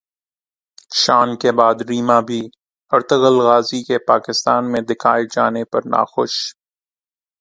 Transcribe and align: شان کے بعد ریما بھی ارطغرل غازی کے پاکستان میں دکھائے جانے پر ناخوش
شان 0.91 1.29
کے 1.41 1.51
بعد 1.59 1.77
ریما 1.89 2.19
بھی 2.27 2.41
ارطغرل 2.91 3.37
غازی 3.39 3.81
کے 3.83 3.97
پاکستان 4.07 4.71
میں 4.71 4.81
دکھائے 4.89 5.23
جانے 5.33 5.63
پر 5.71 5.81
ناخوش 5.85 6.33